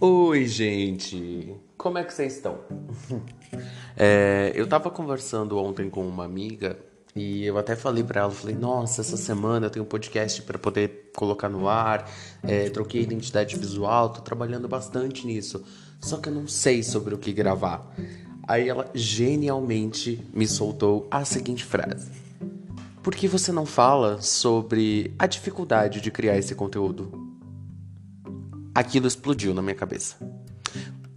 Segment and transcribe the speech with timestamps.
[0.00, 1.56] Oi, gente!
[1.76, 2.60] Como é que vocês estão?
[3.96, 6.78] é, eu tava conversando ontem com uma amiga
[7.16, 10.56] e eu até falei para ela, falei, nossa, essa semana eu tenho um podcast para
[10.56, 12.08] poder colocar no ar,
[12.44, 15.64] é, troquei identidade visual, tô trabalhando bastante nisso,
[16.00, 17.92] só que eu não sei sobre o que gravar.
[18.46, 22.12] Aí ela genialmente me soltou a seguinte frase:
[23.02, 27.27] Por que você não fala sobre a dificuldade de criar esse conteúdo?
[28.74, 30.16] Aquilo explodiu na minha cabeça.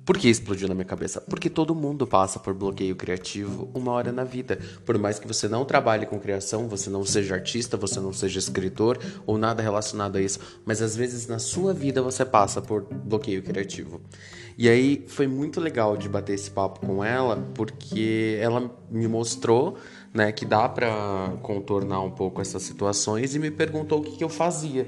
[0.03, 1.21] Por que explodiu na minha cabeça?
[1.21, 4.59] Porque todo mundo passa por bloqueio criativo uma hora na vida.
[4.83, 8.39] Por mais que você não trabalhe com criação, você não seja artista, você não seja
[8.39, 12.83] escritor ou nada relacionado a isso, mas às vezes na sua vida você passa por
[12.83, 14.01] bloqueio criativo.
[14.57, 19.77] E aí foi muito legal de bater esse papo com ela, porque ela me mostrou
[20.13, 24.23] né, que dá para contornar um pouco essas situações e me perguntou o que, que
[24.23, 24.85] eu fazia.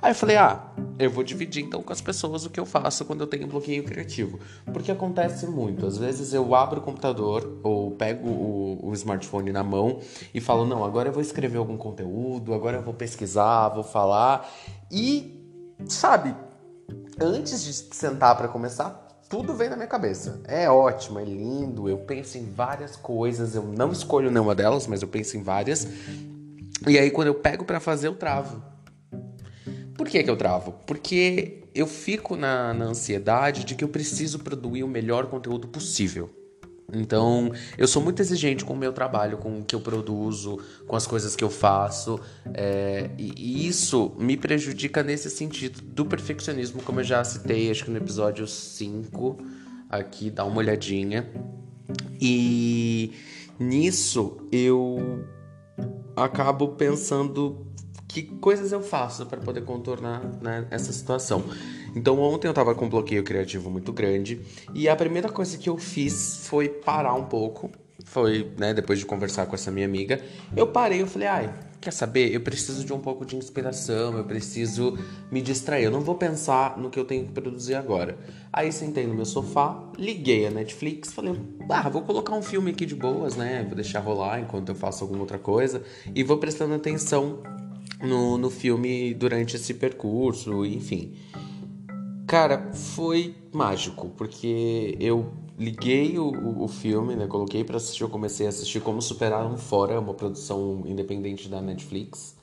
[0.00, 3.04] Aí eu falei: "Ah, eu vou dividir então com as pessoas o que eu faço
[3.04, 4.38] quando eu tenho bloqueio criativo".
[4.72, 9.62] Porque acontece muito, às vezes eu abro o computador ou pego o, o smartphone na
[9.62, 10.00] mão
[10.32, 14.50] e falo: "Não, agora eu vou escrever algum conteúdo, agora eu vou pesquisar, vou falar".
[14.90, 15.42] E
[15.86, 16.34] sabe,
[17.20, 20.40] antes de sentar para começar, tudo vem na minha cabeça.
[20.44, 25.02] É ótimo, é lindo, eu penso em várias coisas, eu não escolho nenhuma delas, mas
[25.02, 25.86] eu penso em várias.
[26.86, 28.62] E aí quando eu pego para fazer, eu travo.
[29.96, 30.72] Por que, que eu travo?
[30.86, 36.30] Porque eu fico na, na ansiedade de que eu preciso produzir o melhor conteúdo possível.
[36.92, 40.94] Então, eu sou muito exigente com o meu trabalho, com o que eu produzo, com
[40.94, 42.20] as coisas que eu faço,
[42.52, 47.90] é, e isso me prejudica nesse sentido do perfeccionismo, como eu já citei, acho que
[47.90, 49.38] no episódio 5,
[49.88, 51.28] aqui, dá uma olhadinha.
[52.20, 53.12] E
[53.58, 55.24] nisso eu
[56.16, 57.66] acabo pensando
[58.14, 61.42] que coisas eu faço para poder contornar né, essa situação.
[61.96, 64.40] Então ontem eu tava com um bloqueio criativo muito grande
[64.72, 67.70] e a primeira coisa que eu fiz foi parar um pouco.
[68.04, 70.20] Foi, né, depois de conversar com essa minha amiga,
[70.54, 72.32] eu parei, eu falei, ai, quer saber?
[72.32, 74.98] Eu preciso de um pouco de inspiração, eu preciso
[75.30, 75.84] me distrair.
[75.84, 78.18] Eu não vou pensar no que eu tenho que produzir agora.
[78.52, 81.34] Aí sentei no meu sofá, liguei a Netflix, falei,
[81.68, 83.64] ah, vou colocar um filme aqui de boas, né?
[83.66, 85.82] Vou deixar rolar enquanto eu faço alguma outra coisa
[86.14, 87.42] e vou prestando atenção
[88.02, 91.14] no, no filme durante esse percurso, enfim.
[92.26, 97.26] Cara, foi mágico, porque eu liguei o, o filme, né?
[97.26, 101.60] Coloquei para assistir, eu comecei a assistir Como Superar um Fora, uma produção independente da
[101.60, 102.36] Netflix.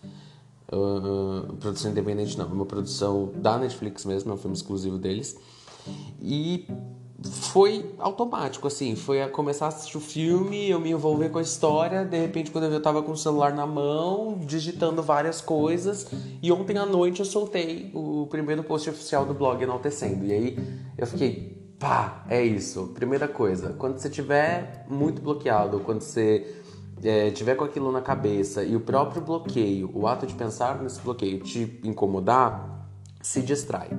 [0.71, 5.37] Uh, produção independente não, uma produção da Netflix mesmo, é um filme exclusivo deles.
[6.21, 6.65] E
[7.23, 11.41] foi automático, assim, foi a começar a assistir o filme, eu me envolver com a
[11.41, 16.07] história, de repente quando eu tava com o celular na mão, digitando várias coisas,
[16.41, 20.57] e ontem à noite eu soltei o primeiro post oficial do blog enaltecendo, e aí
[20.97, 26.61] eu fiquei, pá, é isso, primeira coisa, quando você tiver muito bloqueado, quando você
[27.03, 30.99] é, tiver com aquilo na cabeça e o próprio bloqueio, o ato de pensar nesse
[31.01, 32.87] bloqueio te incomodar,
[33.21, 33.89] se distrai.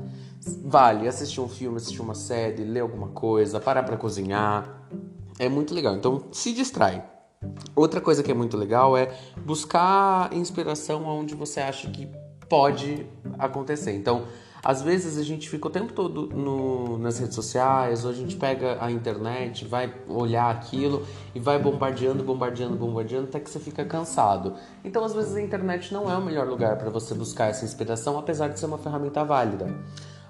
[0.64, 4.86] Vale assistir um filme, assistir uma série, ler alguma coisa, parar para cozinhar.
[5.38, 5.94] É muito legal.
[5.94, 7.04] Então, se distrai.
[7.74, 12.08] Outra coisa que é muito legal é buscar inspiração onde você acha que
[12.48, 13.06] pode
[13.38, 13.92] acontecer.
[13.92, 14.24] Então,
[14.64, 18.36] às vezes a gente fica o tempo todo no, nas redes sociais, ou a gente
[18.36, 21.04] pega a internet, vai olhar aquilo
[21.34, 24.54] e vai bombardeando, bombardeando, bombardeando até que você fica cansado.
[24.84, 28.16] Então, às vezes a internet não é o melhor lugar para você buscar essa inspiração,
[28.16, 29.74] apesar de ser uma ferramenta válida.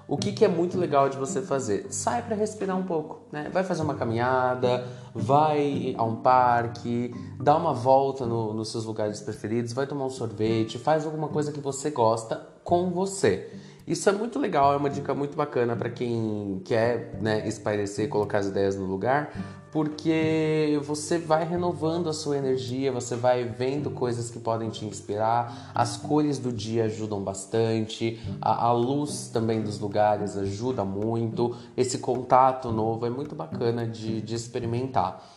[0.07, 1.87] O que, que é muito legal de você fazer?
[1.89, 3.49] Sai para respirar um pouco, né?
[3.53, 9.21] Vai fazer uma caminhada, vai a um parque, dá uma volta no, nos seus lugares
[9.21, 13.49] preferidos, vai tomar um sorvete, faz alguma coisa que você gosta com você.
[13.85, 18.37] Isso é muito legal, é uma dica muito bacana para quem quer né, espairecer, colocar
[18.37, 19.33] as ideias no lugar,
[19.73, 25.71] porque você vai renovando a sua energia, você vai vendo coisas que podem te inspirar,
[25.75, 31.97] as cores do dia ajudam bastante, a, a luz também dos lugares ajuda muito, esse
[31.97, 35.29] contato novo é muito bacana de, de experimentar.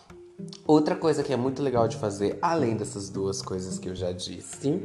[0.67, 4.13] Outra coisa que é muito legal de fazer, além dessas duas coisas que eu já
[4.13, 4.83] disse,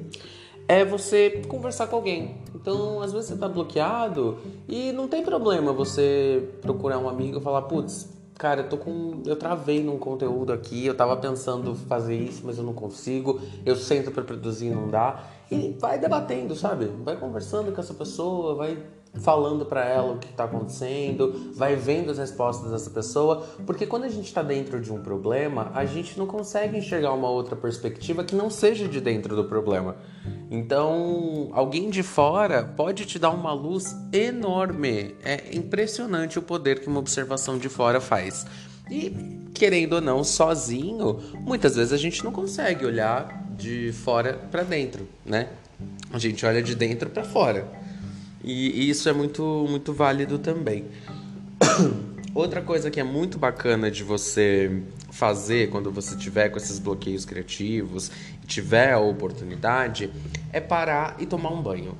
[0.71, 2.37] é você conversar com alguém.
[2.55, 4.37] Então, às vezes você tá bloqueado
[4.69, 8.07] e não tem problema você procurar um amigo e falar, putz,
[8.37, 9.21] cara, eu tô com.
[9.25, 13.75] Eu travei num conteúdo aqui, eu tava pensando fazer isso, mas eu não consigo, eu
[13.75, 15.21] sento para produzir e não dá.
[15.51, 16.85] E vai debatendo, sabe?
[17.03, 18.77] Vai conversando com essa pessoa, vai
[19.19, 24.05] falando para ela o que está acontecendo, vai vendo as respostas dessa pessoa, porque quando
[24.05, 28.23] a gente está dentro de um problema, a gente não consegue enxergar uma outra perspectiva
[28.23, 29.97] que não seja de dentro do problema.
[30.49, 35.15] Então, alguém de fora pode te dar uma luz enorme.
[35.23, 38.45] É impressionante o poder que uma observação de fora faz.
[38.91, 39.09] E
[39.53, 45.07] querendo ou não, sozinho, muitas vezes a gente não consegue olhar de fora para dentro,
[45.25, 45.47] né?
[46.11, 47.67] A gente olha de dentro para fora.
[48.43, 50.85] E isso é muito, muito válido também.
[52.35, 57.23] Outra coisa que é muito bacana de você fazer quando você tiver com esses bloqueios
[57.23, 58.11] criativos
[58.43, 60.09] e tiver a oportunidade
[60.51, 61.97] é parar e tomar um banho.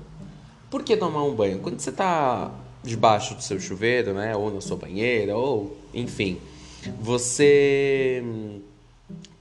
[0.70, 1.60] Por que tomar um banho?
[1.60, 2.52] Quando você está
[2.84, 6.40] debaixo do seu chuveiro, né, ou na sua banheira, ou enfim,
[7.00, 8.24] você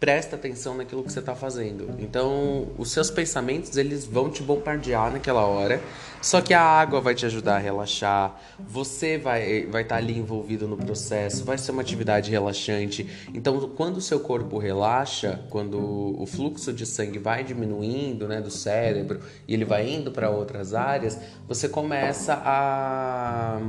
[0.00, 1.94] presta atenção naquilo que você está fazendo.
[1.98, 5.80] Então, os seus pensamentos eles vão te bombardear naquela hora.
[6.22, 8.38] Só que a água vai te ajudar a relaxar.
[8.58, 11.44] Você vai vai estar tá ali envolvido no processo.
[11.44, 13.06] Vai ser uma atividade relaxante.
[13.34, 15.78] Então, quando o seu corpo relaxa, quando
[16.18, 20.74] o fluxo de sangue vai diminuindo, né, do cérebro e ele vai indo para outras
[20.74, 23.60] áreas, você começa a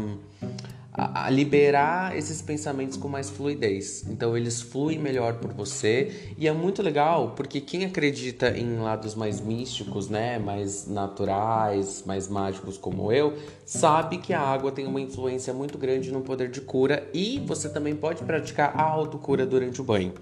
[0.93, 4.05] a, liberar esses pensamentos com mais fluidez.
[4.09, 9.15] Então eles fluem melhor por você e é muito legal porque quem acredita em lados
[9.15, 14.99] mais místicos, né, mais naturais, mais mágicos como eu, sabe que a água tem uma
[14.99, 19.79] influência muito grande no poder de cura e você também pode praticar a autocura durante
[19.79, 20.13] o banho.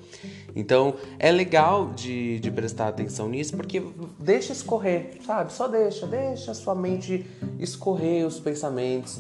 [0.56, 3.82] Então é legal de, de prestar atenção nisso porque
[4.20, 5.52] deixa escorrer, sabe?
[5.52, 7.26] Só deixa, deixa a sua mente
[7.60, 9.20] escorrer os pensamentos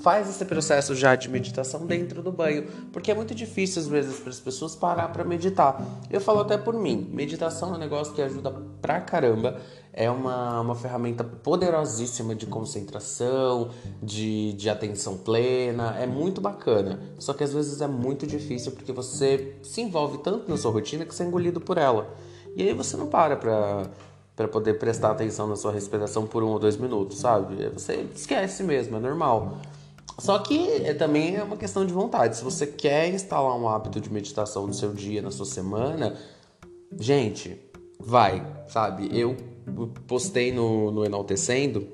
[0.00, 4.18] faz esse processo já de meditação dentro do banho, porque é muito difícil às vezes
[4.18, 5.80] para as pessoas parar para meditar.
[6.10, 8.50] Eu falo até por mim, meditação é um negócio que ajuda
[8.80, 9.60] pra caramba,
[9.92, 13.70] é uma, uma ferramenta poderosíssima de concentração,
[14.02, 17.00] de, de atenção plena, é muito bacana.
[17.18, 21.04] Só que às vezes é muito difícil porque você se envolve tanto na sua rotina
[21.04, 22.14] que você é engolido por ela.
[22.56, 23.90] E aí você não para pra
[24.34, 27.68] para poder prestar atenção na sua respiração por um ou dois minutos, sabe?
[27.68, 29.58] Você esquece mesmo, é normal.
[30.18, 32.36] Só que é, também é uma questão de vontade.
[32.36, 36.16] Se você quer instalar um hábito de meditação no seu dia, na sua semana,
[36.98, 37.60] gente,
[37.98, 39.08] vai, sabe?
[39.12, 39.36] Eu
[40.06, 41.86] postei no, no Enaltecendo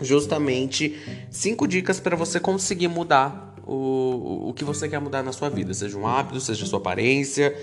[0.00, 0.98] justamente
[1.30, 5.72] cinco dicas para você conseguir mudar o, o que você quer mudar na sua vida,
[5.72, 7.56] seja um hábito, seja sua aparência,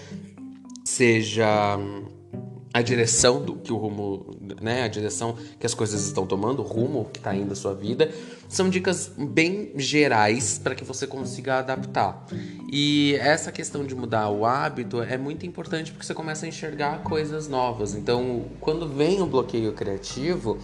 [0.86, 1.78] seja
[2.74, 6.66] a direção do que o rumo, né, a direção que as coisas estão tomando, o
[6.66, 8.12] rumo que está indo a sua vida,
[8.48, 12.28] são dicas bem gerais para que você consiga adaptar.
[12.72, 17.04] E essa questão de mudar o hábito é muito importante porque você começa a enxergar
[17.04, 17.96] coisas novas.
[17.96, 20.60] Então, quando vem o bloqueio criativo,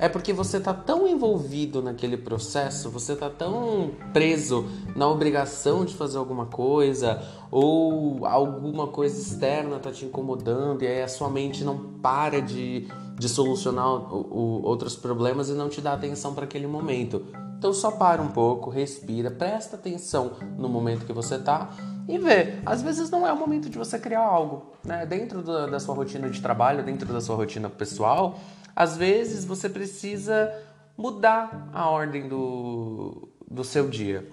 [0.00, 4.66] é porque você está tão envolvido naquele processo, você está tão preso
[4.96, 11.02] na obrigação de fazer alguma coisa ou alguma coisa externa está te incomodando e aí
[11.02, 12.88] a sua mente não para de,
[13.18, 17.22] de solucionar o, o, outros problemas e não te dá atenção para aquele momento.
[17.58, 21.68] Então só para um pouco, respira, presta atenção no momento que você está
[22.08, 22.54] e vê.
[22.64, 25.04] Às vezes não é o momento de você criar algo, né?
[25.04, 28.38] Dentro da, da sua rotina de trabalho, dentro da sua rotina pessoal,
[28.74, 30.52] às vezes você precisa
[30.96, 34.28] mudar a ordem do, do seu dia.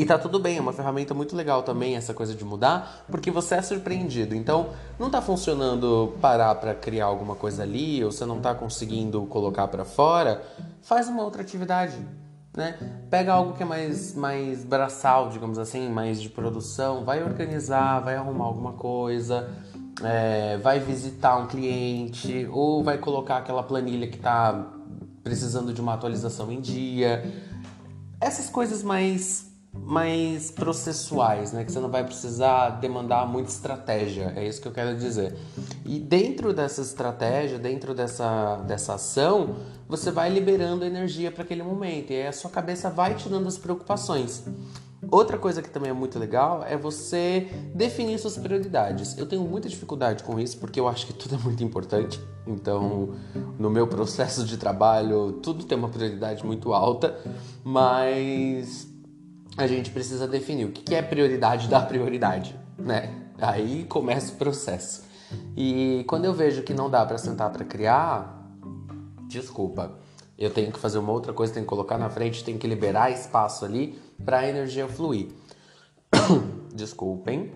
[0.00, 3.30] E tá tudo bem, é uma ferramenta muito legal também essa coisa de mudar, porque
[3.30, 4.34] você é surpreendido.
[4.34, 9.20] Então, não tá funcionando parar para criar alguma coisa ali, ou você não tá conseguindo
[9.26, 10.42] colocar para fora,
[10.80, 11.98] faz uma outra atividade,
[12.56, 12.78] né?
[13.10, 18.16] Pega algo que é mais mais braçal, digamos assim, mais de produção, vai organizar, vai
[18.16, 19.50] arrumar alguma coisa,
[20.02, 24.72] é, vai visitar um cliente ou vai colocar aquela planilha que está
[25.22, 27.22] precisando de uma atualização em dia.
[28.20, 31.64] Essas coisas mais mais processuais, né?
[31.64, 35.36] Que você não vai precisar demandar muita estratégia, é isso que eu quero dizer.
[35.84, 39.56] E dentro dessa estratégia, dentro dessa, dessa ação,
[39.88, 43.58] você vai liberando energia para aquele momento e a sua cabeça vai te dando as
[43.58, 44.44] preocupações.
[45.10, 49.18] Outra coisa que também é muito legal é você definir suas prioridades.
[49.18, 52.20] Eu tenho muita dificuldade com isso porque eu acho que tudo é muito importante.
[52.46, 53.14] Então,
[53.58, 57.18] no meu processo de trabalho, tudo tem uma prioridade muito alta,
[57.64, 58.88] mas
[59.56, 63.12] a gente precisa definir o que é prioridade da prioridade, né?
[63.38, 65.02] Aí começa o processo.
[65.56, 68.48] E quando eu vejo que não dá para sentar para criar,
[69.28, 69.92] desculpa,
[70.38, 73.10] eu tenho que fazer uma outra coisa, tenho que colocar na frente, tenho que liberar
[73.10, 75.28] espaço ali para a energia fluir.
[76.74, 77.52] Desculpem.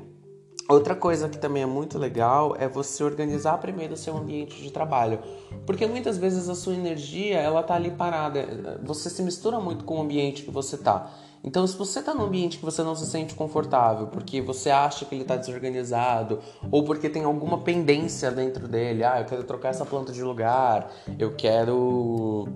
[0.66, 4.70] Outra coisa que também é muito legal é você organizar primeiro o seu ambiente de
[4.70, 5.18] trabalho,
[5.66, 9.98] porque muitas vezes a sua energia ela tá ali parada, você se mistura muito com
[9.98, 11.12] o ambiente que você tá.
[11.44, 15.04] Então, se você está num ambiente que você não se sente confortável, porque você acha
[15.04, 16.40] que ele está desorganizado,
[16.70, 20.90] ou porque tem alguma pendência dentro dele, ah, eu quero trocar essa planta de lugar,
[21.18, 22.48] eu quero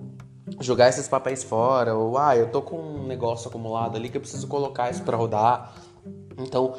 [0.59, 4.21] jogar esses papéis fora, ou ah, eu tô com um negócio acumulado ali que eu
[4.21, 5.73] preciso colocar isso para rodar.
[6.37, 6.75] Então,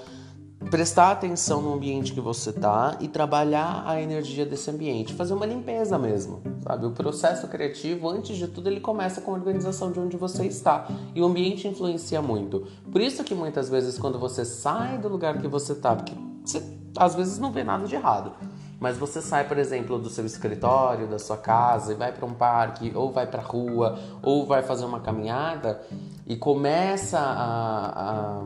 [0.68, 5.46] prestar atenção no ambiente que você tá e trabalhar a energia desse ambiente, fazer uma
[5.46, 6.86] limpeza mesmo, sabe?
[6.86, 10.86] O processo criativo, antes de tudo, ele começa com a organização de onde você está
[11.14, 12.66] e o ambiente influencia muito.
[12.92, 16.62] Por isso que muitas vezes quando você sai do lugar que você tá, porque você
[16.96, 18.32] às vezes não vê nada de errado,
[18.80, 22.34] mas você sai, por exemplo, do seu escritório, da sua casa e vai para um
[22.34, 25.80] parque, ou vai para a rua, ou vai fazer uma caminhada
[26.26, 28.42] e começa a, a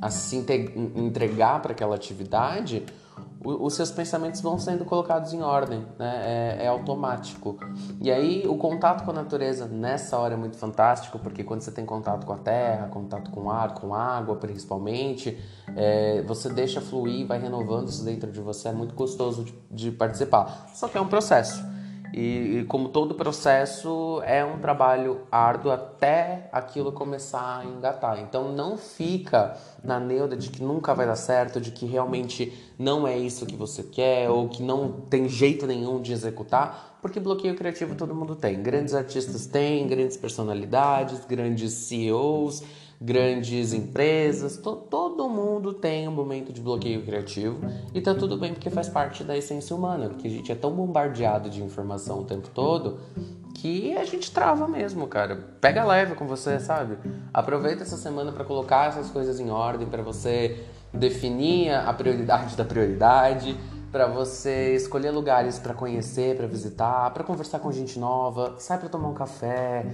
[0.00, 0.36] a se
[0.96, 2.86] entregar para aquela atividade,
[3.42, 6.56] os seus pensamentos vão sendo colocados em ordem, né?
[6.58, 7.58] É, é, automático.
[8.00, 11.70] E aí o contato com a natureza nessa hora é muito fantástico, porque quando você
[11.70, 15.38] tem contato com a terra, contato com ar, com água principalmente,
[15.74, 19.90] é, você deixa fluir, vai renovando isso dentro de você, é muito gostoso de, de
[19.90, 20.68] participar.
[20.74, 21.64] Só que é um processo.
[22.12, 28.20] E, e, como todo processo, é um trabalho árduo até aquilo começar a engatar.
[28.20, 33.06] Então não fica na neuda de que nunca vai dar certo, de que realmente não
[33.06, 37.54] é isso que você quer ou que não tem jeito nenhum de executar, porque bloqueio
[37.54, 38.62] criativo todo mundo tem.
[38.62, 42.62] Grandes artistas têm, grandes personalidades, grandes CEOs
[43.00, 47.58] grandes empresas, to, todo mundo tem um momento de bloqueio criativo
[47.94, 50.70] e tá tudo bem porque faz parte da essência humana, porque a gente é tão
[50.70, 53.00] bombardeado de informação o tempo todo
[53.54, 55.36] que a gente trava mesmo, cara.
[55.60, 56.98] Pega leve com você, sabe?
[57.32, 62.64] Aproveita essa semana para colocar essas coisas em ordem, para você definir a prioridade da
[62.64, 63.56] prioridade,
[63.90, 68.88] para você escolher lugares para conhecer, para visitar, para conversar com gente nova, sai para
[68.88, 69.84] tomar um café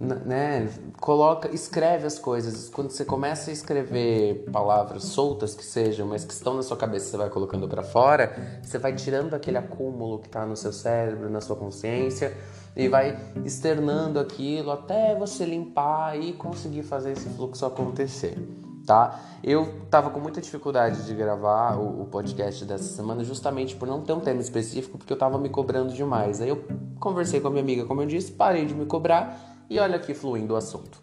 [0.00, 0.68] né,
[1.00, 2.68] coloca, escreve as coisas.
[2.68, 7.10] Quando você começa a escrever palavras soltas que sejam, mas que estão na sua cabeça,
[7.10, 11.30] você vai colocando para fora, você vai tirando aquele acúmulo que está no seu cérebro,
[11.30, 12.36] na sua consciência
[12.76, 18.36] e vai externando aquilo até você limpar e conseguir fazer esse fluxo acontecer.
[18.84, 19.18] Tá?
[19.42, 24.02] Eu tava com muita dificuldade de gravar o, o, podcast dessa semana justamente por não
[24.02, 26.42] ter um tema específico, porque eu tava me cobrando demais.
[26.42, 26.62] Aí eu
[27.00, 30.14] conversei com a minha amiga, como eu disse, parei de me cobrar e olha aqui
[30.14, 31.02] fluindo o assunto.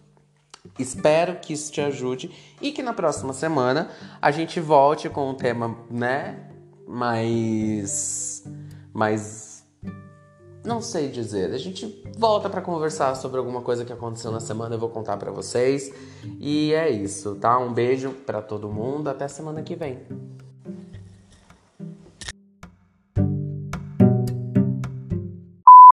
[0.77, 3.89] Espero que isso te ajude e que na próxima semana
[4.21, 6.51] a gente volte com um tema, né,
[6.87, 8.43] mais
[8.93, 9.51] mais
[10.63, 11.51] não sei dizer.
[11.51, 15.17] A gente volta para conversar sobre alguma coisa que aconteceu na semana, eu vou contar
[15.17, 15.91] para vocês.
[16.39, 17.57] E é isso, tá?
[17.57, 19.99] Um beijo para todo mundo, até semana que vem.